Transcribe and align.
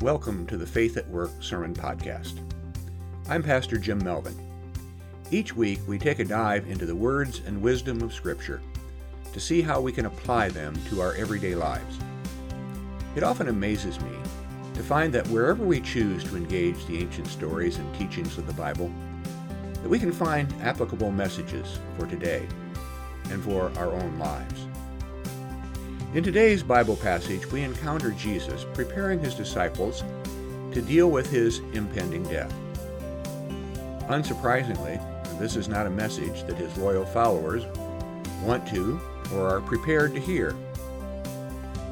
Welcome 0.00 0.46
to 0.46 0.56
the 0.56 0.64
Faith 0.64 0.96
at 0.96 1.08
Work 1.08 1.32
Sermon 1.40 1.74
Podcast. 1.74 2.38
I'm 3.28 3.42
Pastor 3.42 3.78
Jim 3.78 3.98
Melvin. 4.04 4.36
Each 5.32 5.56
week, 5.56 5.80
we 5.88 5.98
take 5.98 6.20
a 6.20 6.24
dive 6.24 6.68
into 6.70 6.86
the 6.86 6.94
words 6.94 7.42
and 7.44 7.60
wisdom 7.60 8.00
of 8.02 8.14
Scripture 8.14 8.62
to 9.32 9.40
see 9.40 9.60
how 9.60 9.80
we 9.80 9.90
can 9.90 10.06
apply 10.06 10.50
them 10.50 10.80
to 10.88 11.00
our 11.00 11.14
everyday 11.14 11.56
lives. 11.56 11.98
It 13.16 13.24
often 13.24 13.48
amazes 13.48 14.00
me 14.00 14.12
to 14.74 14.84
find 14.84 15.12
that 15.14 15.26
wherever 15.30 15.64
we 15.64 15.80
choose 15.80 16.22
to 16.24 16.36
engage 16.36 16.86
the 16.86 17.00
ancient 17.00 17.26
stories 17.26 17.78
and 17.78 17.94
teachings 17.96 18.38
of 18.38 18.46
the 18.46 18.52
Bible, 18.52 18.92
that 19.82 19.88
we 19.88 19.98
can 19.98 20.12
find 20.12 20.54
applicable 20.62 21.10
messages 21.10 21.80
for 21.98 22.06
today 22.06 22.46
and 23.30 23.42
for 23.42 23.72
our 23.76 23.90
own 23.90 24.16
lives. 24.16 24.67
In 26.14 26.24
today's 26.24 26.62
Bible 26.62 26.96
passage, 26.96 27.44
we 27.52 27.60
encounter 27.60 28.12
Jesus 28.12 28.64
preparing 28.72 29.18
his 29.20 29.34
disciples 29.34 30.02
to 30.72 30.80
deal 30.80 31.10
with 31.10 31.30
his 31.30 31.58
impending 31.74 32.22
death. 32.22 32.50
Unsurprisingly, 34.08 34.98
this 35.38 35.54
is 35.54 35.68
not 35.68 35.86
a 35.86 35.90
message 35.90 36.44
that 36.44 36.56
his 36.56 36.74
loyal 36.78 37.04
followers 37.04 37.66
want 38.42 38.66
to 38.68 38.98
or 39.34 39.50
are 39.50 39.60
prepared 39.60 40.14
to 40.14 40.20
hear. 40.20 40.56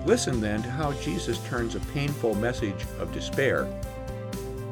Listen 0.07 0.41
then 0.41 0.62
to 0.62 0.71
how 0.71 0.95
Jesus 0.95 1.38
turns 1.46 1.74
a 1.74 1.80
painful 1.93 2.35
message 2.37 2.87
of 2.98 3.12
despair 3.12 3.69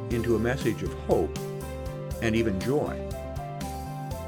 into 0.09 0.37
a 0.37 0.38
message 0.38 0.83
of 0.83 0.95
hope 1.01 1.38
and 2.23 2.35
even 2.35 2.59
joy. 2.61 2.99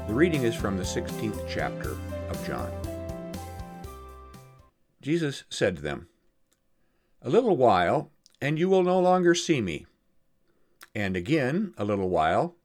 The 0.07 0.13
reading 0.13 0.43
is 0.43 0.53
from 0.53 0.77
the 0.77 0.83
16th 0.83 1.43
chapter 1.49 1.97
of 2.29 2.45
John. 2.45 2.71
Jesus 5.07 5.45
said 5.49 5.77
to 5.77 5.81
them, 5.81 6.09
A 7.21 7.29
little 7.29 7.55
while, 7.55 8.11
and 8.41 8.59
you 8.59 8.67
will 8.67 8.83
no 8.83 8.99
longer 8.99 9.33
see 9.33 9.61
me. 9.61 9.85
And 10.93 11.15
again, 11.15 11.73
a 11.77 11.85
little 11.85 12.09
while, 12.09 12.57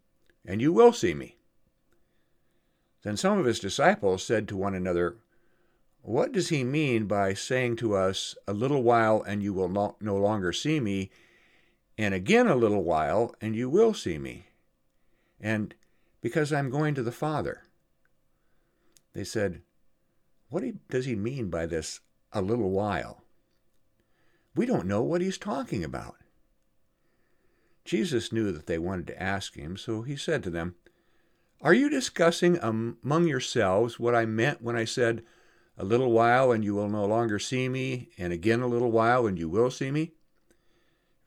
and 0.45 0.61
you 0.61 0.73
will 0.73 0.93
see 0.93 1.15
me. 1.15 1.37
Then 3.05 3.17
some 3.17 3.39
of 3.39 3.45
his 3.45 3.61
disciples 3.61 4.25
said 4.25 4.49
to 4.49 4.57
one 4.57 4.75
another, 4.75 5.19
What 6.01 6.33
does 6.33 6.49
he 6.49 6.65
mean 6.65 7.07
by 7.07 7.33
saying 7.33 7.77
to 7.77 7.95
us, 7.95 8.35
A 8.49 8.53
little 8.53 8.83
while, 8.83 9.23
and 9.23 9.41
you 9.41 9.55
will 9.55 9.69
no, 9.69 9.95
no 10.01 10.17
longer 10.17 10.53
see 10.53 10.81
me, 10.81 11.13
and 11.97 12.13
again 12.13 12.49
a 12.49 12.57
little 12.57 12.83
while, 12.83 13.37
and 13.41 13.55
you 13.55 13.71
will 13.71 13.95
see 13.95 14.19
me? 14.19 14.47
And 15.41 15.77
because 16.21 16.53
I'm 16.53 16.71
going 16.71 16.97
to 16.97 17.05
the 17.05 17.13
Father. 17.13 17.63
They 19.13 19.23
said, 19.23 19.63
What 20.49 20.65
does 20.89 21.05
he 21.05 21.15
mean 21.15 21.49
by 21.49 21.67
this 21.67 22.01
a 22.33 22.43
little 22.43 22.71
while. 22.71 23.23
We 24.55 24.67
don't 24.67 24.87
know 24.87 25.03
what 25.03 25.21
he's 25.21 25.39
talking 25.39 25.83
about. 25.85 26.17
Jesus 27.85 28.33
knew 28.33 28.53
that 28.53 28.67
they 28.67 28.79
wanted 28.79 29.07
to 29.09 29.23
ask 29.23 29.55
him, 29.55 29.77
so 29.77 30.03
he 30.03 30.17
said 30.17 30.43
to 30.43 30.51
them, 30.51 30.77
Are 31.61 31.75
you 31.75 31.89
discussing 31.89 32.59
among 32.59 33.27
yourselves 33.27 33.99
what 33.99 34.15
I 34.15 34.25
meant 34.25 34.63
when 34.63 34.77
I 34.77 34.85
said, 34.85 35.25
A 35.77 35.85
little 35.85 36.13
while 36.13 36.53
and 36.53 36.63
you 36.65 36.75
will 36.75 36.89
no 36.89 37.05
longer 37.05 37.39
see 37.39 37.69
me, 37.69 38.11
and 38.19 38.33
again 38.33 38.61
a 38.61 38.67
little 38.67 38.93
while 38.93 39.27
and 39.27 39.39
you 39.39 39.49
will 39.49 39.71
see 39.71 39.91
me? 39.91 40.13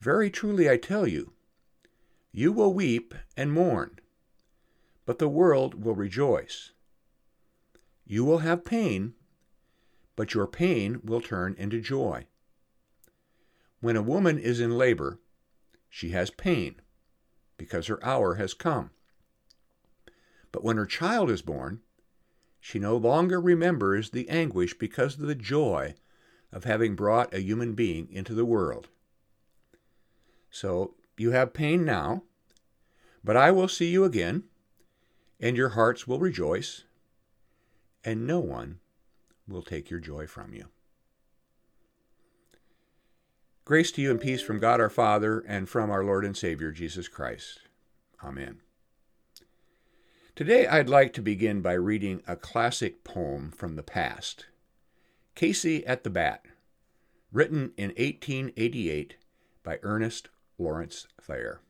Very 0.00 0.30
truly 0.30 0.70
I 0.70 0.76
tell 0.76 1.06
you, 1.06 1.32
you 2.32 2.52
will 2.52 2.72
weep 2.72 3.14
and 3.36 3.52
mourn, 3.52 3.98
but 5.04 5.18
the 5.18 5.28
world 5.28 5.82
will 5.82 5.94
rejoice. 5.94 6.72
You 8.06 8.24
will 8.24 8.38
have 8.38 8.64
pain, 8.64 9.14
but 10.16 10.32
your 10.34 10.46
pain 10.46 11.00
will 11.04 11.20
turn 11.20 11.54
into 11.58 11.80
joy. 11.80 12.26
When 13.80 13.96
a 13.96 14.02
woman 14.02 14.38
is 14.38 14.58
in 14.58 14.76
labor, 14.76 15.18
she 15.88 16.10
has 16.10 16.30
pain 16.30 16.80
because 17.56 17.86
her 17.86 18.04
hour 18.04 18.34
has 18.34 18.54
come. 18.54 18.90
But 20.50 20.64
when 20.64 20.78
her 20.78 20.86
child 20.86 21.30
is 21.30 21.42
born, 21.42 21.80
she 22.58 22.78
no 22.78 22.96
longer 22.96 23.40
remembers 23.40 24.10
the 24.10 24.28
anguish 24.28 24.74
because 24.74 25.18
of 25.18 25.26
the 25.26 25.34
joy 25.34 25.94
of 26.50 26.64
having 26.64 26.96
brought 26.96 27.34
a 27.34 27.42
human 27.42 27.74
being 27.74 28.08
into 28.10 28.34
the 28.34 28.44
world. 28.44 28.88
So 30.50 30.94
you 31.18 31.32
have 31.32 31.52
pain 31.52 31.84
now, 31.84 32.22
but 33.22 33.36
I 33.36 33.50
will 33.50 33.68
see 33.68 33.90
you 33.90 34.04
again, 34.04 34.44
and 35.38 35.56
your 35.56 35.70
hearts 35.70 36.06
will 36.06 36.18
rejoice, 36.18 36.84
and 38.04 38.26
no 38.26 38.40
one 38.40 38.80
will 39.48 39.62
take 39.62 39.90
your 39.90 40.00
joy 40.00 40.26
from 40.26 40.54
you. 40.54 40.66
Grace 43.64 43.90
to 43.92 44.00
you 44.00 44.10
and 44.10 44.20
peace 44.20 44.42
from 44.42 44.60
God 44.60 44.80
our 44.80 44.90
Father 44.90 45.40
and 45.40 45.68
from 45.68 45.90
our 45.90 46.04
Lord 46.04 46.24
and 46.24 46.36
Savior 46.36 46.70
Jesus 46.70 47.08
Christ. 47.08 47.60
Amen. 48.22 48.60
Today 50.36 50.66
I'd 50.66 50.88
like 50.88 51.12
to 51.14 51.22
begin 51.22 51.62
by 51.62 51.72
reading 51.72 52.22
a 52.28 52.36
classic 52.36 53.02
poem 53.02 53.50
from 53.50 53.74
the 53.74 53.82
past 53.82 54.46
Casey 55.34 55.84
at 55.86 56.04
the 56.04 56.10
Bat, 56.10 56.44
written 57.32 57.72
in 57.76 57.88
1888 57.88 59.16
by 59.62 59.78
Ernest 59.82 60.28
Lawrence 60.58 61.06
Thayer. 61.20 61.60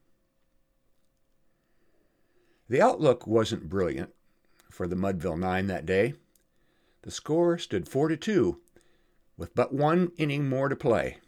The 2.69 2.83
outlook 2.83 3.27
wasn't 3.27 3.69
brilliant 3.69 4.11
for 4.71 4.87
the 4.87 4.97
Mudville 4.97 5.39
Nine 5.39 5.67
that 5.69 5.87
day. 5.87 6.15
The 7.07 7.13
score 7.13 7.57
stood 7.57 7.89
4 7.89 8.09
to 8.09 8.17
2, 8.17 8.61
with 9.37 9.55
but 9.55 9.73
one 9.73 10.11
inning 10.17 10.49
more 10.49 10.69
to 10.69 10.75
play. 10.75 11.19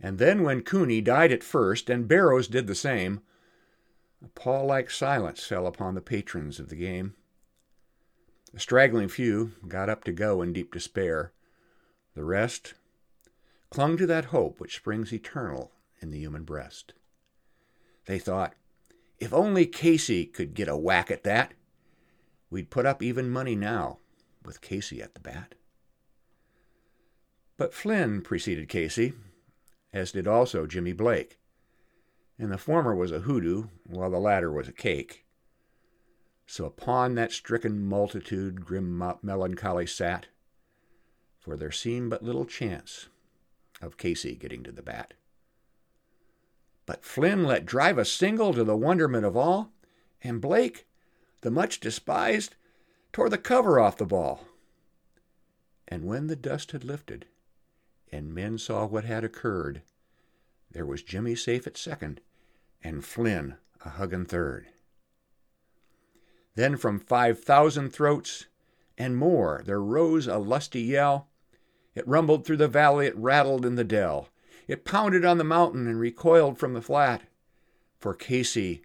And 0.00 0.18
then 0.18 0.42
when 0.42 0.62
Cooney 0.62 1.00
died 1.00 1.30
at 1.30 1.44
first 1.44 1.88
and 1.88 2.08
Barrows 2.08 2.48
did 2.48 2.66
the 2.66 2.74
same, 2.74 3.20
a 4.24 4.26
pall 4.26 4.66
like 4.66 4.90
silence 4.90 5.46
fell 5.46 5.68
upon 5.68 5.94
the 5.94 6.00
patrons 6.00 6.58
of 6.58 6.68
the 6.68 6.74
game. 6.74 7.14
A 8.52 8.58
straggling 8.58 9.06
few 9.06 9.52
got 9.68 9.88
up 9.88 10.02
to 10.02 10.12
go 10.12 10.42
in 10.42 10.52
deep 10.52 10.72
despair. 10.72 11.32
The 12.16 12.24
rest 12.24 12.74
clung 13.70 13.96
to 13.98 14.06
that 14.06 14.24
hope 14.26 14.58
which 14.58 14.74
springs 14.74 15.12
eternal 15.12 15.70
in 16.00 16.10
the 16.10 16.18
human 16.18 16.42
breast. 16.42 16.92
They 18.06 18.18
thought, 18.18 18.54
if 19.20 19.32
only 19.32 19.64
Casey 19.64 20.26
could 20.26 20.54
get 20.54 20.66
a 20.66 20.76
whack 20.76 21.12
at 21.12 21.22
that, 21.22 21.54
we'd 22.50 22.70
put 22.70 22.84
up 22.84 23.00
even 23.00 23.30
money 23.30 23.54
now 23.54 24.00
with 24.44 24.60
Casey 24.60 25.02
at 25.02 25.14
the 25.14 25.20
bat. 25.20 25.54
But 27.56 27.74
Flynn 27.74 28.20
preceded 28.20 28.68
Casey, 28.68 29.14
as 29.92 30.12
did 30.12 30.26
also 30.26 30.66
Jimmy 30.66 30.92
Blake, 30.92 31.38
and 32.38 32.50
the 32.50 32.58
former 32.58 32.94
was 32.94 33.12
a 33.12 33.20
hoodoo, 33.20 33.68
while 33.84 34.10
the 34.10 34.18
latter 34.18 34.50
was 34.50 34.68
a 34.68 34.72
cake. 34.72 35.24
So 36.46 36.64
upon 36.64 37.14
that 37.14 37.32
stricken 37.32 37.86
multitude 37.86 38.64
grim 38.64 39.02
melancholy 39.22 39.86
sat, 39.86 40.26
for 41.38 41.56
there 41.56 41.70
seemed 41.70 42.10
but 42.10 42.24
little 42.24 42.44
chance 42.44 43.08
of 43.80 43.96
Casey 43.96 44.34
getting 44.34 44.62
to 44.64 44.72
the 44.72 44.82
bat. 44.82 45.14
But 46.86 47.04
Flynn 47.04 47.44
let 47.44 47.64
drive 47.64 47.98
a 47.98 48.04
single 48.04 48.52
to 48.52 48.64
the 48.64 48.76
wonderment 48.76 49.24
of 49.24 49.36
all, 49.36 49.72
and 50.22 50.40
Blake, 50.40 50.86
the 51.42 51.50
much 51.50 51.80
despised, 51.80 52.56
tore 53.14 53.28
the 53.28 53.38
cover 53.38 53.78
off 53.78 53.96
the 53.96 54.04
ball. 54.04 54.40
And 55.86 56.04
when 56.04 56.26
the 56.26 56.34
dust 56.34 56.72
had 56.72 56.82
lifted, 56.82 57.26
and 58.10 58.34
men 58.34 58.58
saw 58.58 58.86
what 58.86 59.04
had 59.04 59.22
occurred, 59.22 59.82
there 60.68 60.84
was 60.84 61.04
Jimmy 61.04 61.36
safe 61.36 61.64
at 61.68 61.76
second, 61.76 62.20
and 62.82 63.04
Flynn 63.04 63.54
a 63.84 63.90
huggin' 63.90 64.26
third. 64.26 64.66
Then 66.56 66.76
from 66.76 66.98
five 66.98 67.38
thousand 67.38 67.90
throats 67.90 68.46
and 68.98 69.16
more 69.16 69.62
there 69.64 69.80
rose 69.80 70.26
a 70.26 70.38
lusty 70.38 70.82
yell. 70.82 71.28
It 71.94 72.08
rumbled 72.08 72.44
through 72.44 72.56
the 72.56 72.66
valley, 72.66 73.06
it 73.06 73.16
rattled 73.16 73.64
in 73.64 73.76
the 73.76 73.84
dell. 73.84 74.30
It 74.66 74.84
pounded 74.84 75.24
on 75.24 75.38
the 75.38 75.44
mountain 75.44 75.86
and 75.86 76.00
recoiled 76.00 76.58
from 76.58 76.74
the 76.74 76.82
flat. 76.82 77.22
For 78.00 78.12
Casey, 78.12 78.82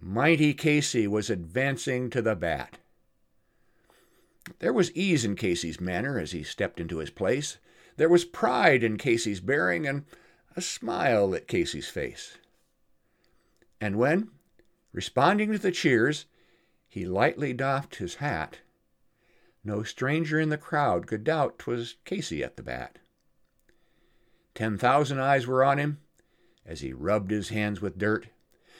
mighty 0.00 0.52
Casey, 0.52 1.06
was 1.06 1.30
advancing 1.30 2.10
to 2.10 2.20
the 2.20 2.34
bat. 2.34 2.78
There 4.58 4.72
was 4.72 4.92
ease 4.92 5.24
in 5.24 5.36
Casey's 5.36 5.80
manner 5.80 6.18
as 6.18 6.32
he 6.32 6.42
stepped 6.42 6.80
into 6.80 6.98
his 6.98 7.10
place. 7.10 7.58
There 7.96 8.08
was 8.08 8.24
pride 8.24 8.82
in 8.82 8.96
Casey's 8.96 9.40
bearing 9.40 9.86
and 9.86 10.04
a 10.56 10.60
smile 10.60 11.28
lit 11.28 11.46
Casey's 11.48 11.88
face. 11.88 12.38
And 13.80 13.96
when, 13.96 14.30
responding 14.92 15.52
to 15.52 15.58
the 15.58 15.72
cheers, 15.72 16.26
he 16.88 17.06
lightly 17.06 17.52
doffed 17.52 17.96
his 17.96 18.16
hat, 18.16 18.58
no 19.64 19.84
stranger 19.84 20.40
in 20.40 20.48
the 20.48 20.58
crowd 20.58 21.06
could 21.06 21.22
doubt 21.22 21.58
'twas 21.58 21.96
Casey 22.04 22.42
at 22.42 22.56
the 22.56 22.62
bat. 22.62 22.98
Ten 24.54 24.76
thousand 24.76 25.20
eyes 25.20 25.46
were 25.46 25.62
on 25.62 25.78
him 25.78 26.00
as 26.66 26.80
he 26.80 26.92
rubbed 26.92 27.30
his 27.30 27.50
hands 27.50 27.80
with 27.80 27.98
dirt. 27.98 28.26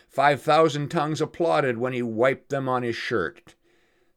Five 0.09 0.43
thousand 0.43 0.91
tongues 0.91 1.21
applauded 1.21 1.79
when 1.79 1.93
he 1.93 2.03
wiped 2.03 2.49
them 2.49 2.69
on 2.69 2.83
his 2.83 2.97
shirt. 2.97 3.55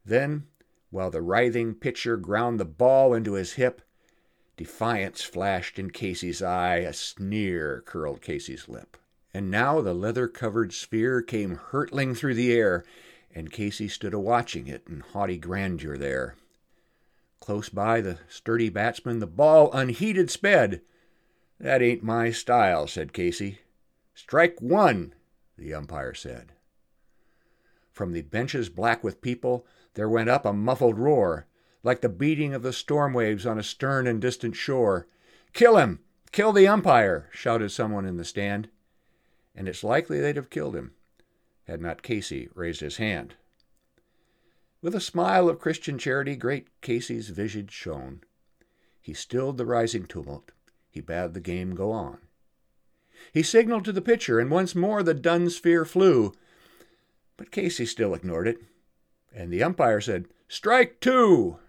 Then 0.03 0.47
while 0.95 1.11
the 1.11 1.21
writhing 1.21 1.75
pitcher 1.75 2.15
ground 2.15 2.57
the 2.57 2.63
ball 2.63 3.13
into 3.13 3.33
his 3.33 3.55
hip. 3.55 3.81
Defiance 4.55 5.21
flashed 5.21 5.77
in 5.77 5.89
Casey's 5.91 6.41
eye, 6.41 6.77
a 6.77 6.93
sneer 6.93 7.83
curled 7.85 8.21
Casey's 8.21 8.69
lip. 8.69 8.95
And 9.33 9.51
now 9.51 9.81
the 9.81 9.93
leather 9.93 10.29
covered 10.29 10.71
sphere 10.71 11.21
came 11.21 11.55
hurtling 11.57 12.15
through 12.15 12.35
the 12.35 12.53
air, 12.53 12.85
and 13.29 13.51
Casey 13.51 13.89
stood 13.89 14.13
a 14.13 14.19
watching 14.19 14.67
it 14.67 14.83
in 14.87 15.01
haughty 15.01 15.37
grandeur 15.37 15.97
there. 15.97 16.37
Close 17.41 17.67
by 17.67 17.99
the 17.99 18.19
sturdy 18.29 18.69
batsman, 18.69 19.19
the 19.19 19.27
ball 19.27 19.69
unheeded 19.73 20.31
sped. 20.31 20.79
That 21.59 21.81
ain't 21.81 22.03
my 22.03 22.31
style, 22.31 22.87
said 22.87 23.11
Casey. 23.11 23.59
Strike 24.13 24.61
one, 24.61 25.13
the 25.57 25.73
umpire 25.73 26.13
said. 26.13 26.53
From 27.95 28.11
the 28.11 28.21
benches 28.21 28.69
black 28.69 29.03
with 29.03 29.21
people, 29.21 29.65
there 29.95 30.07
went 30.07 30.29
up 30.29 30.45
a 30.45 30.53
muffled 30.53 30.99
roar, 30.99 31.47
like 31.81 32.01
the 32.01 32.09
beating 32.09 32.53
of 32.53 32.61
the 32.61 32.71
storm 32.71 33.11
waves 33.11 33.47
on 33.47 33.57
a 33.57 33.63
stern 33.63 34.05
and 34.05 34.21
distant 34.21 34.55
shore. 34.55 35.07
Kill 35.53 35.77
him! 35.77 36.01
Kill 36.31 36.53
the 36.53 36.67
umpire! 36.67 37.27
shouted 37.31 37.71
someone 37.71 38.05
in 38.05 38.17
the 38.17 38.23
stand. 38.23 38.69
And 39.55 39.67
it's 39.67 39.83
likely 39.83 40.21
they'd 40.21 40.35
have 40.35 40.51
killed 40.51 40.75
him 40.75 40.91
had 41.65 41.81
not 41.81 42.03
Casey 42.03 42.49
raised 42.53 42.81
his 42.81 42.97
hand. 42.97 43.35
With 44.81 44.95
a 44.95 45.01
smile 45.01 45.49
of 45.49 45.59
Christian 45.59 45.97
charity, 45.97 46.35
great 46.35 46.67
Casey's 46.81 47.29
visage 47.29 47.71
shone. 47.71 48.21
He 49.01 49.13
stilled 49.13 49.57
the 49.57 49.65
rising 49.65 50.05
tumult. 50.05 50.51
He 50.89 51.01
bade 51.01 51.33
the 51.33 51.39
game 51.39 51.75
go 51.75 51.91
on. 51.91 52.19
He 53.33 53.41
signaled 53.41 53.85
to 53.85 53.91
the 53.91 54.01
pitcher, 54.01 54.39
and 54.39 54.51
once 54.51 54.75
more 54.75 55.01
the 55.01 55.13
dun 55.13 55.49
sphere 55.49 55.85
flew. 55.85 56.33
But 57.37 57.51
Casey 57.51 57.85
still 57.85 58.13
ignored 58.13 58.47
it, 58.47 58.61
and 59.33 59.51
the 59.51 59.63
umpire 59.63 59.99
said, 60.01 60.27
Strike 60.47 60.99
two! 60.99 61.59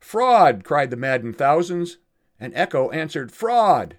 Fraud! 0.00 0.64
cried 0.64 0.90
the 0.90 0.96
maddened 0.96 1.36
thousands, 1.36 1.98
and 2.38 2.52
echo 2.54 2.90
answered, 2.90 3.32
Fraud! 3.32 3.98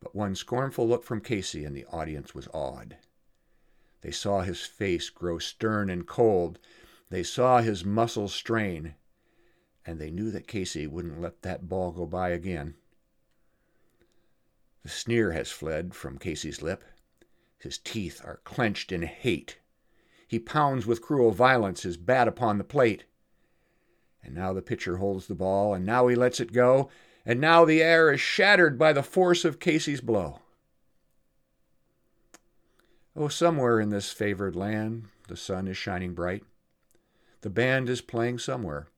But 0.00 0.14
one 0.14 0.34
scornful 0.34 0.86
look 0.86 1.04
from 1.04 1.20
Casey, 1.20 1.64
and 1.64 1.76
the 1.76 1.86
audience 1.86 2.34
was 2.34 2.48
awed. 2.52 2.96
They 4.02 4.10
saw 4.10 4.42
his 4.42 4.66
face 4.66 5.08
grow 5.08 5.38
stern 5.38 5.88
and 5.88 6.06
cold. 6.06 6.58
They 7.08 7.22
saw 7.22 7.62
his 7.62 7.84
muscles 7.84 8.34
strain. 8.34 8.96
And 9.86 9.98
they 9.98 10.10
knew 10.10 10.30
that 10.30 10.46
Casey 10.46 10.86
wouldn't 10.86 11.20
let 11.20 11.42
that 11.42 11.68
ball 11.68 11.90
go 11.90 12.04
by 12.04 12.30
again. 12.30 12.74
The 14.82 14.90
sneer 14.90 15.32
has 15.32 15.50
fled 15.50 15.94
from 15.94 16.18
Casey's 16.18 16.60
lip. 16.60 16.84
His 17.64 17.78
teeth 17.78 18.20
are 18.22 18.42
clenched 18.44 18.92
in 18.92 19.00
hate. 19.00 19.56
He 20.28 20.38
pounds 20.38 20.84
with 20.84 21.00
cruel 21.00 21.30
violence 21.30 21.82
his 21.82 21.96
bat 21.96 22.28
upon 22.28 22.58
the 22.58 22.62
plate. 22.62 23.04
And 24.22 24.34
now 24.34 24.52
the 24.52 24.60
pitcher 24.60 24.98
holds 24.98 25.28
the 25.28 25.34
ball, 25.34 25.72
and 25.72 25.86
now 25.86 26.06
he 26.08 26.14
lets 26.14 26.40
it 26.40 26.52
go, 26.52 26.90
and 27.24 27.40
now 27.40 27.64
the 27.64 27.82
air 27.82 28.12
is 28.12 28.20
shattered 28.20 28.78
by 28.78 28.92
the 28.92 29.02
force 29.02 29.46
of 29.46 29.60
Casey's 29.60 30.02
blow. 30.02 30.42
Oh, 33.16 33.28
somewhere 33.28 33.80
in 33.80 33.88
this 33.88 34.12
favored 34.12 34.54
land, 34.54 35.08
the 35.28 35.36
sun 35.36 35.66
is 35.66 35.78
shining 35.78 36.12
bright. 36.12 36.44
The 37.40 37.48
band 37.48 37.88
is 37.88 38.02
playing 38.02 38.40
somewhere, 38.40 38.88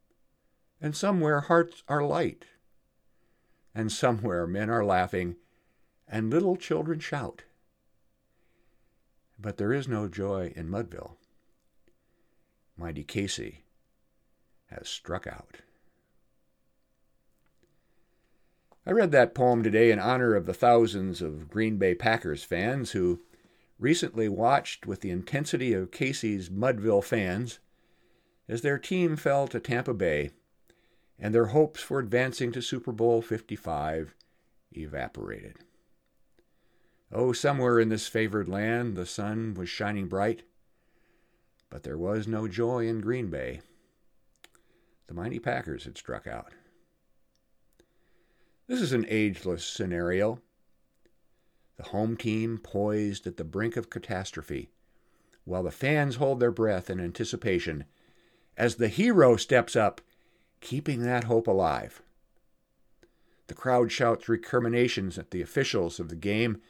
and 0.80 0.96
somewhere 0.96 1.42
hearts 1.42 1.84
are 1.86 2.02
light. 2.02 2.46
And 3.72 3.92
somewhere 3.92 4.44
men 4.44 4.70
are 4.70 4.84
laughing, 4.84 5.36
and 6.08 6.30
little 6.30 6.56
children 6.56 6.98
shout. 6.98 7.44
But 9.38 9.56
there 9.56 9.72
is 9.72 9.86
no 9.86 10.08
joy 10.08 10.52
in 10.56 10.68
Mudville. 10.68 11.16
Mighty 12.76 13.04
Casey 13.04 13.64
has 14.66 14.88
struck 14.88 15.26
out. 15.26 15.58
I 18.86 18.92
read 18.92 19.10
that 19.12 19.34
poem 19.34 19.62
today 19.62 19.90
in 19.90 19.98
honor 19.98 20.34
of 20.34 20.46
the 20.46 20.54
thousands 20.54 21.20
of 21.20 21.50
Green 21.50 21.76
Bay 21.76 21.94
Packers 21.94 22.44
fans 22.44 22.92
who 22.92 23.20
recently 23.78 24.28
watched 24.28 24.86
with 24.86 25.00
the 25.00 25.10
intensity 25.10 25.72
of 25.72 25.90
Casey's 25.90 26.48
Mudville 26.48 27.02
fans 27.02 27.58
as 28.48 28.62
their 28.62 28.78
team 28.78 29.16
fell 29.16 29.48
to 29.48 29.58
Tampa 29.58 29.92
Bay 29.92 30.30
and 31.18 31.34
their 31.34 31.46
hopes 31.46 31.80
for 31.80 31.98
advancing 31.98 32.52
to 32.52 32.62
Super 32.62 32.92
Bowl 32.92 33.22
55 33.22 34.14
evaporated. 34.72 35.56
Oh, 37.12 37.32
somewhere 37.32 37.78
in 37.78 37.88
this 37.88 38.08
favored 38.08 38.48
land 38.48 38.96
the 38.96 39.06
sun 39.06 39.54
was 39.54 39.68
shining 39.68 40.08
bright, 40.08 40.42
but 41.70 41.82
there 41.82 41.98
was 41.98 42.26
no 42.26 42.48
joy 42.48 42.86
in 42.86 43.00
Green 43.00 43.30
Bay. 43.30 43.60
The 45.06 45.14
mighty 45.14 45.38
Packers 45.38 45.84
had 45.84 45.96
struck 45.96 46.26
out. 46.26 46.52
This 48.66 48.80
is 48.80 48.92
an 48.92 49.06
ageless 49.08 49.64
scenario 49.64 50.40
the 51.76 51.84
home 51.84 52.16
team 52.16 52.58
poised 52.58 53.26
at 53.26 53.36
the 53.36 53.44
brink 53.44 53.76
of 53.76 53.90
catastrophe, 53.90 54.70
while 55.44 55.62
the 55.62 55.70
fans 55.70 56.16
hold 56.16 56.40
their 56.40 56.50
breath 56.50 56.88
in 56.88 57.00
anticipation 57.00 57.84
as 58.56 58.76
the 58.76 58.88
hero 58.88 59.36
steps 59.36 59.76
up, 59.76 60.00
keeping 60.60 61.02
that 61.02 61.24
hope 61.24 61.46
alive. 61.46 62.02
The 63.48 63.54
crowd 63.54 63.92
shouts 63.92 64.28
recriminations 64.28 65.18
at 65.18 65.30
the 65.30 65.42
officials 65.42 66.00
of 66.00 66.08
the 66.08 66.16
game 66.16 66.60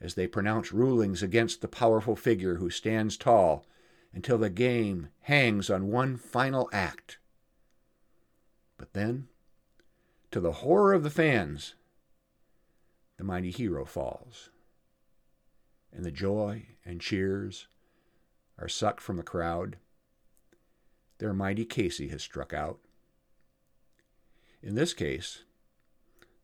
as 0.00 0.14
they 0.14 0.26
pronounce 0.26 0.72
rulings 0.72 1.22
against 1.22 1.60
the 1.60 1.68
powerful 1.68 2.16
figure 2.16 2.56
who 2.56 2.70
stands 2.70 3.16
tall 3.16 3.64
until 4.12 4.38
the 4.38 4.50
game 4.50 5.08
hangs 5.22 5.70
on 5.70 5.90
one 5.90 6.16
final 6.16 6.68
act. 6.72 7.18
But 8.76 8.92
then, 8.92 9.28
to 10.30 10.40
the 10.40 10.52
horror 10.52 10.92
of 10.92 11.02
the 11.02 11.10
fans, 11.10 11.74
the 13.16 13.24
mighty 13.24 13.50
hero 13.50 13.84
falls. 13.84 14.50
And 15.92 16.04
the 16.04 16.10
joy 16.10 16.66
and 16.84 17.00
cheers 17.00 17.68
are 18.58 18.68
sucked 18.68 19.00
from 19.00 19.16
the 19.16 19.22
crowd. 19.22 19.76
Their 21.18 21.32
mighty 21.32 21.64
Casey 21.64 22.08
has 22.08 22.22
struck 22.22 22.52
out. 22.52 22.78
In 24.62 24.74
this 24.74 24.92
case, 24.92 25.44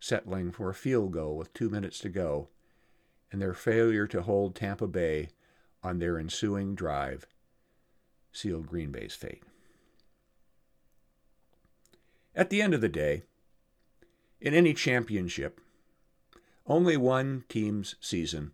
settling 0.01 0.53
for 0.53 0.71
a 0.71 0.75
field 0.75 1.13
goal 1.13 1.37
with 1.37 1.53
two 1.53 1.69
minutes 1.69 1.99
to 2.01 2.09
go, 2.09 2.49
and 3.33 3.41
their 3.41 3.55
failure 3.55 4.07
to 4.07 4.23
hold 4.23 4.55
Tampa 4.55 4.87
Bay 4.87 5.31
on 5.83 5.99
their 5.99 6.19
ensuing 6.19 6.75
drive 6.75 7.27
sealed 8.31 8.67
Green 8.67 8.93
Bay's 8.93 9.15
fate. 9.15 9.43
At 12.35 12.51
the 12.51 12.63
end 12.63 12.75
of 12.75 12.81
the 12.81 12.89
day, 12.89 13.25
in 14.41 14.55
any 14.55 14.75
championship, 14.75 15.61
only 16.67 16.97
one 16.97 17.45
team's 17.49 17.97
season 18.01 18.53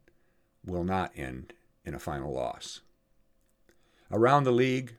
will 0.64 0.84
not 0.84 1.12
end 1.16 1.52
in 1.84 1.94
a 1.94 1.98
final 1.98 2.32
loss. 2.32 2.80
Around 4.10 4.44
the 4.44 4.52
league, 4.52 4.96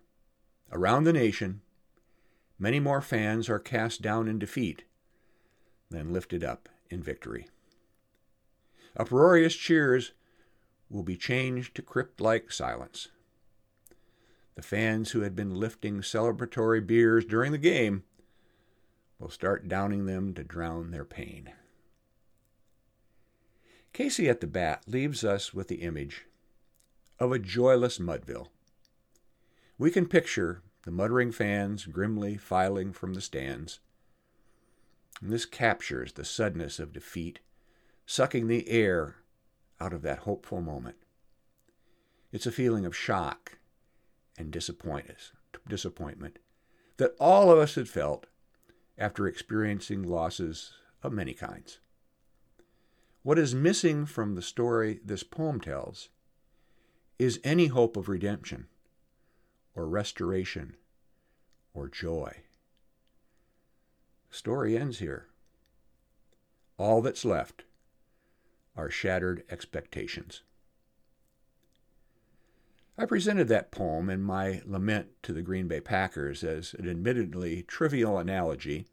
around 0.72 1.04
the 1.04 1.14
nation, 1.14 1.62
many 2.58 2.80
more 2.80 3.02
fans 3.02 3.50
are 3.50 3.60
cast 3.60 4.02
down 4.02 4.28
in 4.28 4.40
defeat 4.40 4.84
than 5.90 6.14
lifted 6.14 6.44
up 6.44 6.70
in 6.90 7.02
victory. 7.02 7.48
Uproarious 8.98 9.56
cheers 9.56 10.14
will 10.90 11.04
be 11.04 11.16
changed 11.16 11.76
to 11.76 11.82
crypt 11.82 12.20
like 12.20 12.52
silence. 12.52 13.10
The 14.56 14.62
fans 14.62 15.12
who 15.12 15.22
had 15.22 15.36
been 15.36 15.56
lifting 15.56 16.02
celebratory 16.02 16.86
beers 16.86 17.24
during 17.24 17.52
the 17.52 17.58
game 17.58 18.04
will 19.20 19.30
start 19.30 19.68
downing 19.68 20.06
them 20.06 20.34
to 20.34 20.44
drown 20.44 20.92
their 20.92 21.06
pain. 21.06 21.52
Casey 23.94 24.30
at 24.30 24.42
the 24.42 24.48
bat 24.48 24.84
leaves 24.88 25.24
us 25.24 25.54
with 25.54 25.68
the 25.68 25.82
image 25.82 26.26
of 27.20 27.32
a 27.32 27.40
joyless 27.40 28.00
Mudville. 28.00 28.48
We 29.78 29.92
can 29.92 30.08
picture 30.08 30.62
the 30.84 30.92
muttering 30.92 31.32
fans 31.32 31.86
grimly 31.86 32.38
filing 32.38 32.94
from 32.94 33.14
the 33.14 33.22
stands. 33.22 33.80
And 35.22 35.32
this 35.32 35.46
captures 35.46 36.14
the 36.14 36.26
suddenness 36.26 36.80
of 36.80 36.94
defeat, 36.94 37.40
sucking 38.10 38.48
the 38.48 38.68
air 38.68 39.18
out 39.80 39.94
of 39.94 40.02
that 40.02 40.18
hopeful 40.20 40.62
moment. 40.62 40.96
It's 42.32 42.48
a 42.48 42.52
feeling 42.52 42.84
of 42.84 42.96
shock 42.96 43.60
and 44.36 44.50
disappointment 44.50 46.40
that 46.98 47.16
all 47.20 47.52
of 47.52 47.60
us 47.60 47.76
had 47.76 47.88
felt 47.88 48.26
after 48.98 49.28
experiencing 49.28 50.02
losses 50.02 50.72
of 51.04 51.14
many 51.14 51.36
kinds. 51.36 51.78
What 53.22 53.38
is 53.38 53.54
missing 53.54 54.08
from 54.08 54.34
the 54.34 54.42
story 54.42 55.00
this 55.06 55.22
poem 55.22 55.62
tells 55.62 56.10
is 57.20 57.40
any 57.44 57.68
hope 57.68 57.96
of 57.96 58.10
redemption 58.10 58.66
or 59.76 59.88
restoration 59.88 60.78
or 61.76 61.88
joy. 61.88 62.38
The 64.32 64.36
story 64.36 64.76
ends 64.76 64.98
here. 64.98 65.28
All 66.80 67.04
that's 67.04 67.24
left 67.24 67.66
are 68.80 68.90
shattered 68.90 69.44
expectations. 69.52 70.42
I 72.98 73.06
presented 73.06 73.48
that 73.50 73.72
poem 73.72 74.10
in 74.10 74.22
my 74.22 74.62
lament 74.66 75.10
to 75.24 75.34
the 75.34 75.42
Green 75.42 75.68
Bay 75.68 75.82
Packers 75.82 76.44
as 76.44 76.74
an 76.74 76.90
admittedly 76.90 77.64
trivial 77.64 78.18
analogy 78.18 78.88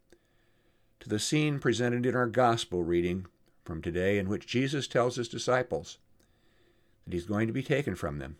to 0.99 1.09
the 1.09 1.19
scene 1.19 1.59
presented 1.59 2.05
in 2.05 2.15
our 2.15 2.27
gospel 2.27 2.83
reading 2.83 3.27
from 3.63 3.81
today, 3.81 4.17
in 4.17 4.29
which 4.29 4.47
Jesus 4.47 4.87
tells 4.87 5.15
his 5.15 5.27
disciples 5.27 5.97
that 7.05 7.13
he's 7.13 7.25
going 7.25 7.47
to 7.47 7.53
be 7.53 7.63
taken 7.63 7.95
from 7.95 8.19
them, 8.19 8.37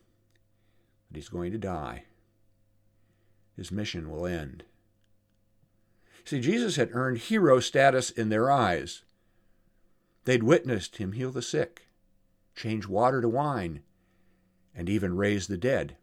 that 1.09 1.17
he's 1.17 1.29
going 1.29 1.51
to 1.51 1.57
die. 1.57 2.03
His 3.55 3.71
mission 3.71 4.09
will 4.09 4.25
end. 4.25 4.63
See, 6.23 6.39
Jesus 6.39 6.75
had 6.75 6.89
earned 6.93 7.19
hero 7.19 7.59
status 7.59 8.09
in 8.09 8.29
their 8.29 8.51
eyes. 8.51 9.03
They'd 10.27 10.43
witnessed 10.43 10.97
him 10.97 11.13
heal 11.13 11.31
the 11.31 11.41
sick, 11.41 11.87
change 12.53 12.85
water 12.85 13.21
to 13.21 13.29
wine, 13.29 13.79
and 14.75 14.89
even 14.89 15.15
raise 15.15 15.47
the 15.47 15.57
dead. 15.57 15.95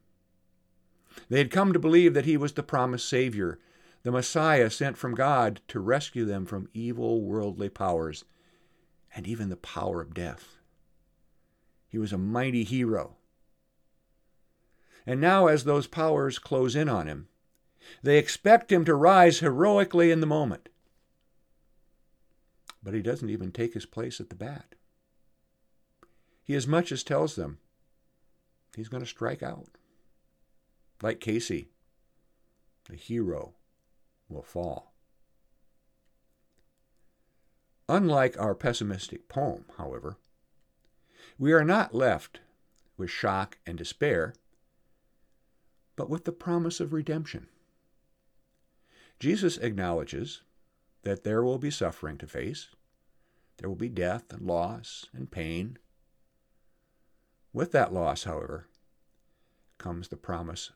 They 1.29 1.37
had 1.37 1.51
come 1.51 1.75
to 1.75 1.79
believe 1.79 2.15
that 2.15 2.25
he 2.25 2.39
was 2.39 2.55
the 2.55 2.63
promised 2.63 3.07
Savior, 3.07 3.59
the 4.03 4.11
Messiah 4.11 4.71
sent 4.71 4.97
from 4.97 5.15
God 5.15 5.61
to 5.69 5.79
rescue 5.79 6.25
them 6.25 6.47
from 6.47 6.71
evil 6.73 7.21
worldly 7.21 7.69
powers 7.69 8.25
and 9.15 9.27
even 9.27 9.51
the 9.51 9.57
power 9.57 10.01
of 10.01 10.15
death. 10.15 10.57
He 11.87 11.99
was 11.99 12.15
a 12.15 12.17
mighty 12.17 12.65
hero. 12.65 13.17
And 15.05 15.21
now, 15.21 15.49
as 15.49 15.65
those 15.65 15.87
powers 15.87 16.39
close 16.39 16.75
in 16.75 16.89
on 16.89 17.09
him, 17.09 17.29
they 18.03 18.17
expect 18.17 18.73
him 18.73 18.87
to 18.87 18.95
rise 18.95 19.41
heroically 19.41 20.11
in 20.11 20.21
the 20.21 20.27
moment. 20.27 20.71
But 22.85 22.93
he 22.93 23.01
doesn't 23.01 23.31
even 23.31 23.51
take 23.51 23.73
his 23.73 23.87
place 23.87 24.21
at 24.21 24.29
the 24.29 24.37
bat. 24.37 24.75
He 26.45 26.55
as 26.55 26.67
much 26.67 26.93
as 26.93 27.03
tells 27.03 27.35
them 27.35 27.59
he's 28.77 28.89
going 28.89 29.03
to 29.03 29.09
strike 29.09 29.43
out. 29.43 29.69
Like 31.03 31.19
Casey, 31.19 31.71
the 32.89 32.97
hero 32.97 33.55
will 34.29 34.43
fall. 34.43 34.93
Unlike 37.89 38.39
our 38.39 38.55
pessimistic 38.55 39.29
poem, 39.29 39.65
however, 39.79 40.17
we 41.39 41.53
are 41.53 41.65
not 41.65 41.95
left 41.95 42.41
with 42.97 43.11
shock 43.11 43.59
and 43.67 43.79
despair, 43.79 44.35
but 45.97 46.11
with 46.11 46.25
the 46.25 46.33
promise 46.33 46.81
of 46.81 46.93
redemption. 46.93 47.49
Jesus 49.19 49.57
acknowledges 49.59 50.43
that 51.05 51.25
there 51.25 51.43
will 51.43 51.59
be 51.59 51.71
suffering 51.71 52.19
to 52.19 52.27
face. 52.27 52.69
There 53.59 53.69
will 53.69 53.77
be 53.77 53.89
death 53.89 54.33
and 54.33 54.43
loss 54.43 55.07
and 55.13 55.31
pain. 55.31 55.79
With 57.53 57.73
that 57.73 57.93
loss, 57.93 58.25
however, 58.25 58.67
comes 59.79 60.09
the 60.09 60.17
promise 60.17 60.73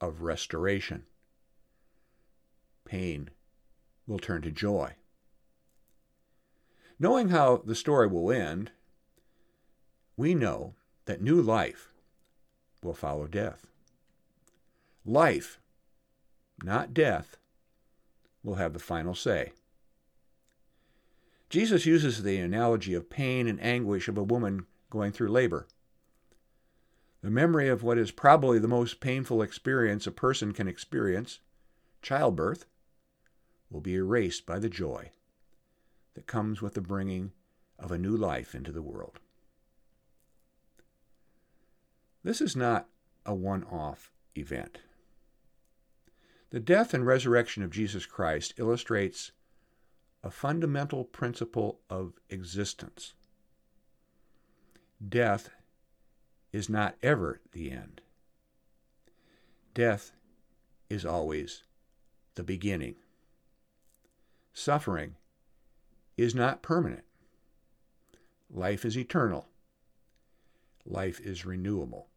of 0.00 0.22
restoration. 0.22 1.04
Pain 2.84 3.30
will 4.06 4.18
turn 4.18 4.42
to 4.42 4.50
joy. 4.50 4.94
Knowing 6.98 7.28
how 7.28 7.62
the 7.64 7.74
story 7.74 8.08
will 8.08 8.32
end, 8.32 8.72
we 10.16 10.34
know 10.34 10.74
that 11.04 11.22
new 11.22 11.40
life 11.40 11.92
will 12.82 12.94
follow 12.94 13.26
death. 13.26 13.66
Life, 15.04 15.60
not 16.62 16.92
death, 16.92 17.36
will 18.42 18.56
have 18.56 18.72
the 18.72 18.78
final 18.78 19.14
say. 19.14 19.52
Jesus 21.48 21.86
uses 21.86 22.22
the 22.22 22.38
analogy 22.38 22.94
of 22.94 23.08
pain 23.08 23.46
and 23.46 23.62
anguish 23.62 24.08
of 24.08 24.18
a 24.18 24.22
woman 24.22 24.66
going 24.90 25.12
through 25.12 25.28
labor. 25.28 25.66
The 27.22 27.30
memory 27.30 27.68
of 27.68 27.82
what 27.82 27.98
is 27.98 28.10
probably 28.10 28.58
the 28.58 28.68
most 28.68 29.00
painful 29.00 29.42
experience 29.42 30.06
a 30.06 30.12
person 30.12 30.52
can 30.52 30.68
experience, 30.68 31.40
childbirth, 32.02 32.66
will 33.70 33.80
be 33.80 33.94
erased 33.94 34.46
by 34.46 34.58
the 34.58 34.68
joy 34.68 35.10
that 36.14 36.26
comes 36.26 36.62
with 36.62 36.74
the 36.74 36.80
bringing 36.80 37.32
of 37.78 37.90
a 37.90 37.98
new 37.98 38.16
life 38.16 38.54
into 38.54 38.72
the 38.72 38.82
world. 38.82 39.18
This 42.22 42.40
is 42.40 42.56
not 42.56 42.88
a 43.24 43.34
one 43.34 43.64
off 43.64 44.12
event. 44.36 44.78
The 46.50 46.60
death 46.60 46.94
and 46.94 47.06
resurrection 47.06 47.62
of 47.62 47.70
Jesus 47.70 48.06
Christ 48.06 48.54
illustrates 48.56 49.32
a 50.22 50.30
fundamental 50.30 51.04
principle 51.04 51.80
of 51.88 52.14
existence. 52.28 53.14
Death 55.06 55.50
is 56.52 56.68
not 56.68 56.96
ever 57.02 57.40
the 57.52 57.70
end. 57.70 58.00
Death 59.74 60.12
is 60.90 61.04
always 61.04 61.62
the 62.34 62.42
beginning. 62.42 62.96
Suffering 64.52 65.14
is 66.16 66.34
not 66.34 66.62
permanent. 66.62 67.04
Life 68.50 68.84
is 68.84 68.98
eternal. 68.98 69.46
Life 70.84 71.20
is 71.20 71.44
renewable. 71.44 72.08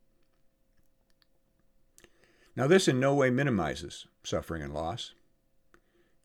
Now, 2.56 2.68
this 2.68 2.88
in 2.88 3.00
no 3.00 3.14
way 3.14 3.30
minimizes 3.30 4.08
suffering 4.24 4.64
and 4.64 4.74
loss. 4.74 5.14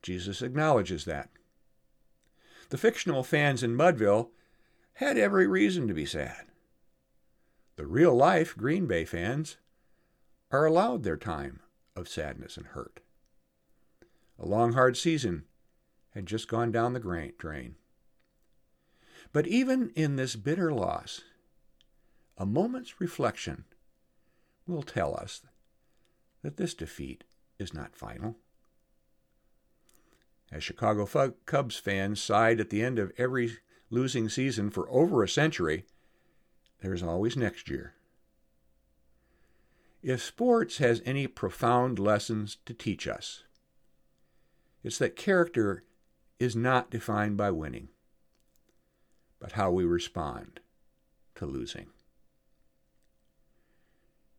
Jesus 0.02 0.42
acknowledges 0.42 1.04
that. 1.04 1.28
The 2.68 2.78
fictional 2.78 3.22
fans 3.22 3.62
in 3.62 3.76
Mudville 3.76 4.30
had 4.94 5.16
every 5.16 5.46
reason 5.46 5.86
to 5.88 5.94
be 5.94 6.06
sad. 6.06 6.46
The 7.76 7.86
real 7.86 8.14
life 8.14 8.56
Green 8.56 8.86
Bay 8.86 9.04
fans 9.04 9.56
are 10.50 10.64
allowed 10.64 11.02
their 11.02 11.16
time 11.16 11.60
of 11.94 12.08
sadness 12.08 12.56
and 12.56 12.66
hurt. 12.66 13.00
A 14.38 14.46
long, 14.46 14.72
hard 14.72 14.96
season 14.96 15.44
had 16.10 16.26
just 16.26 16.48
gone 16.48 16.72
down 16.72 16.92
the 16.92 17.32
drain. 17.38 17.76
But 19.32 19.46
even 19.46 19.90
in 19.94 20.16
this 20.16 20.34
bitter 20.36 20.72
loss, 20.72 21.22
a 22.38 22.46
moment's 22.46 23.00
reflection 23.00 23.64
will 24.66 24.82
tell 24.82 25.14
us 25.14 25.42
that 26.42 26.56
this 26.56 26.74
defeat 26.74 27.24
is 27.58 27.72
not 27.72 27.96
final. 27.96 28.36
As 30.52 30.62
Chicago 30.62 31.34
Cubs 31.44 31.76
fans 31.76 32.22
sighed 32.22 32.60
at 32.60 32.70
the 32.70 32.82
end 32.82 32.98
of 32.98 33.12
every 33.18 33.58
losing 33.90 34.28
season 34.28 34.70
for 34.70 34.88
over 34.90 35.22
a 35.22 35.28
century, 35.28 35.84
there 36.80 36.94
is 36.94 37.02
always 37.02 37.36
next 37.36 37.68
year. 37.68 37.94
If 40.02 40.22
sports 40.22 40.78
has 40.78 41.02
any 41.04 41.26
profound 41.26 41.98
lessons 41.98 42.58
to 42.66 42.74
teach 42.74 43.08
us, 43.08 43.42
it's 44.84 44.98
that 44.98 45.16
character 45.16 45.82
is 46.38 46.54
not 46.54 46.90
defined 46.90 47.36
by 47.36 47.50
winning, 47.50 47.88
but 49.40 49.52
how 49.52 49.72
we 49.72 49.84
respond 49.84 50.60
to 51.34 51.46
losing. 51.46 51.86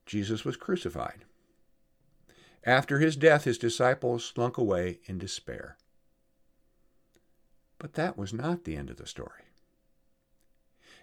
Jesus 0.05 0.45
was 0.45 0.55
crucified. 0.55 1.25
After 2.63 2.99
his 2.99 3.17
death, 3.17 3.43
his 3.43 3.57
disciples 3.57 4.23
slunk 4.23 4.57
away 4.57 4.99
in 5.05 5.17
despair. 5.17 5.77
But 7.79 7.93
that 7.93 8.17
was 8.17 8.33
not 8.33 8.63
the 8.63 8.75
end 8.75 8.89
of 8.89 8.97
the 8.97 9.05
story. 9.05 9.43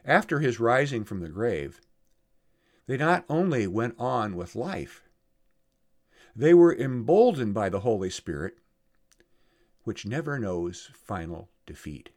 After 0.04 0.40
his 0.40 0.60
rising 0.60 1.04
from 1.04 1.20
the 1.20 1.28
grave, 1.28 1.80
they 2.86 2.96
not 2.96 3.24
only 3.28 3.66
went 3.66 3.94
on 3.98 4.36
with 4.36 4.54
life, 4.54 5.02
they 6.36 6.52
were 6.52 6.74
emboldened 6.74 7.54
by 7.54 7.68
the 7.68 7.80
Holy 7.80 8.10
Spirit 8.10 8.58
which 9.84 10.06
never 10.06 10.38
knows 10.38 10.90
final 10.94 11.50
defeat. 11.66 12.10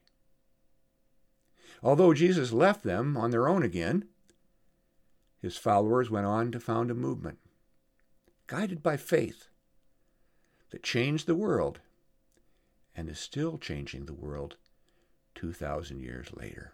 Although 1.83 2.13
Jesus 2.13 2.51
left 2.51 2.83
them 2.83 3.15
on 3.15 3.29
their 3.29 3.47
own 3.47 3.61
again, 3.61 4.05
his 5.41 5.57
followers 5.57 6.09
went 6.09 6.25
on 6.25 6.51
to 6.51 6.59
found 6.59 6.89
a 6.89 6.95
movement, 6.95 7.37
guided 8.47 8.81
by 8.81 8.97
faith, 8.97 9.49
that 10.71 10.81
changed 10.81 11.27
the 11.27 11.35
world 11.35 11.79
and 12.97 13.07
is 13.07 13.19
still 13.19 13.59
changing 13.59 14.05
the 14.05 14.13
world 14.13 14.57
2,000 15.35 15.99
years 15.99 16.29
later. 16.35 16.73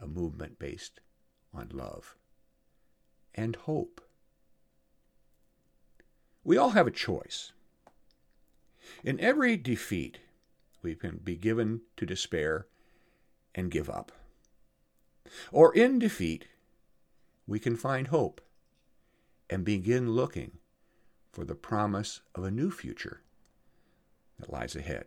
A 0.00 0.06
movement 0.06 0.60
based 0.60 1.00
on 1.52 1.68
love 1.72 2.14
and 3.34 3.56
hope. 3.56 4.00
We 6.44 6.56
all 6.56 6.70
have 6.70 6.86
a 6.86 6.92
choice. 6.92 7.52
In 9.02 9.18
every 9.18 9.56
defeat, 9.56 10.18
we 10.80 10.94
can 10.94 11.20
be 11.22 11.36
given 11.36 11.82
to 11.96 12.06
despair 12.06 12.66
and 13.54 13.70
give 13.70 13.90
up. 13.90 14.12
Or 15.50 15.74
in 15.74 15.98
defeat, 15.98 16.46
we 17.46 17.58
can 17.58 17.76
find 17.76 18.08
hope 18.08 18.40
and 19.50 19.64
begin 19.64 20.12
looking 20.12 20.58
for 21.32 21.44
the 21.44 21.54
promise 21.54 22.20
of 22.34 22.44
a 22.44 22.50
new 22.50 22.70
future 22.70 23.22
that 24.38 24.52
lies 24.52 24.76
ahead. 24.76 25.04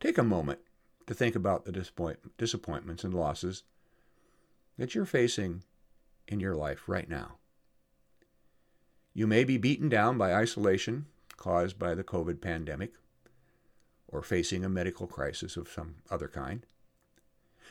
Take 0.00 0.18
a 0.18 0.22
moment 0.22 0.60
to 1.06 1.14
think 1.14 1.34
about 1.34 1.64
the 1.64 1.72
disappoint- 1.72 2.36
disappointments 2.36 3.04
and 3.04 3.14
losses 3.14 3.62
that 4.76 4.94
you're 4.94 5.06
facing 5.06 5.62
in 6.28 6.40
your 6.40 6.54
life 6.54 6.88
right 6.88 7.08
now. 7.08 7.38
You 9.12 9.26
may 9.26 9.44
be 9.44 9.58
beaten 9.58 9.88
down 9.88 10.18
by 10.18 10.34
isolation, 10.34 11.06
caused 11.36 11.78
by 11.78 11.94
the 11.94 12.04
COVID 12.04 12.40
pandemic 12.40 12.94
or 14.08 14.22
facing 14.22 14.64
a 14.64 14.68
medical 14.68 15.06
crisis 15.06 15.56
of 15.56 15.68
some 15.68 15.96
other 16.10 16.28
kind. 16.28 16.66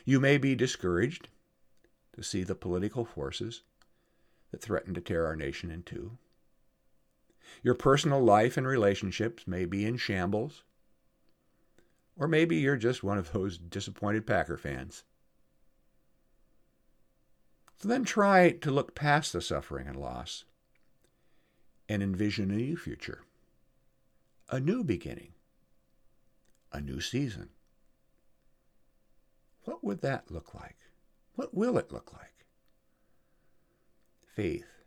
You 0.05 0.19
may 0.19 0.37
be 0.37 0.55
discouraged 0.55 1.29
to 2.13 2.23
see 2.23 2.43
the 2.43 2.55
political 2.55 3.05
forces 3.05 3.63
that 4.51 4.61
threaten 4.61 4.93
to 4.93 5.01
tear 5.01 5.25
our 5.25 5.35
nation 5.35 5.71
in 5.71 5.83
two. 5.83 6.17
Your 7.61 7.75
personal 7.75 8.21
life 8.21 8.57
and 8.57 8.67
relationships 8.67 9.47
may 9.47 9.65
be 9.65 9.85
in 9.85 9.97
shambles. 9.97 10.63
Or 12.17 12.27
maybe 12.27 12.57
you're 12.57 12.77
just 12.77 13.03
one 13.03 13.17
of 13.17 13.31
those 13.31 13.57
disappointed 13.57 14.27
Packer 14.27 14.57
fans. 14.57 15.03
So 17.77 17.89
then 17.89 18.05
try 18.05 18.51
to 18.51 18.71
look 18.71 18.95
past 18.95 19.33
the 19.33 19.41
suffering 19.41 19.87
and 19.87 19.97
loss 19.97 20.45
and 21.89 22.01
envision 22.01 22.49
a 22.51 22.55
new 22.55 22.77
future, 22.77 23.23
a 24.49 24.59
new 24.59 24.83
beginning, 24.83 25.33
a 26.71 26.79
new 26.79 27.01
season. 27.01 27.49
What 29.65 29.83
would 29.83 30.01
that 30.01 30.31
look 30.31 30.53
like? 30.53 30.77
What 31.35 31.53
will 31.53 31.77
it 31.77 31.91
look 31.91 32.13
like? 32.13 32.45
Faith 34.33 34.83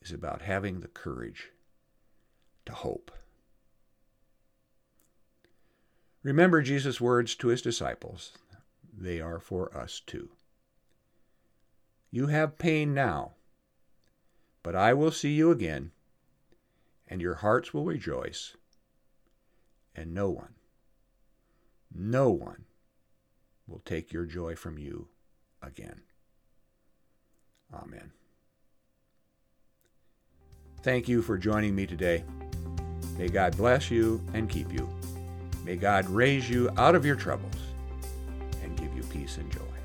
is 0.00 0.12
about 0.12 0.42
having 0.42 0.80
the 0.80 0.88
courage 0.88 1.50
to 2.66 2.72
hope. 2.72 3.10
Remember 6.22 6.60
Jesus' 6.60 7.00
words 7.00 7.34
to 7.36 7.48
his 7.48 7.62
disciples. 7.62 8.32
They 8.96 9.20
are 9.20 9.38
for 9.38 9.74
us 9.76 10.00
too. 10.04 10.30
You 12.10 12.26
have 12.28 12.58
pain 12.58 12.94
now, 12.94 13.32
but 14.62 14.74
I 14.74 14.92
will 14.94 15.12
see 15.12 15.32
you 15.32 15.50
again, 15.50 15.92
and 17.06 17.20
your 17.20 17.36
hearts 17.36 17.72
will 17.72 17.84
rejoice, 17.84 18.56
and 19.94 20.12
no 20.12 20.30
one, 20.30 20.54
no 21.94 22.30
one 22.30 22.64
will 23.66 23.80
take 23.84 24.12
your 24.12 24.24
joy 24.24 24.56
from 24.56 24.78
you 24.78 25.08
again. 25.62 26.02
Amen. 27.72 28.12
Thank 30.82 31.08
you 31.08 31.22
for 31.22 31.36
joining 31.36 31.74
me 31.74 31.86
today. 31.86 32.24
May 33.18 33.28
God 33.28 33.56
bless 33.56 33.90
you 33.90 34.20
and 34.34 34.48
keep 34.48 34.72
you. 34.72 34.88
May 35.64 35.76
God 35.76 36.08
raise 36.08 36.48
you 36.48 36.70
out 36.76 36.94
of 36.94 37.04
your 37.04 37.16
troubles 37.16 37.56
and 38.62 38.76
give 38.76 38.94
you 38.94 39.02
peace 39.04 39.38
and 39.38 39.50
joy. 39.50 39.75